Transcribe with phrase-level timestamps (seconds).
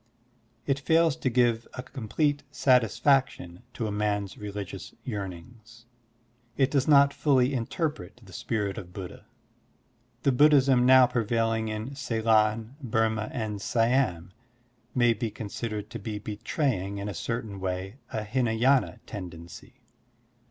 [0.65, 5.85] It fails to give a complete satisfaction to a man's religious yearnings.
[6.57, 9.27] It does not fully interpret the spirit of Buddha.
[10.23, 14.31] The Buddhism now prevailing in Ceylon, Burma, and Siam
[14.95, 19.81] may be considered to be betraying in a certain way a Hinay^na tendency.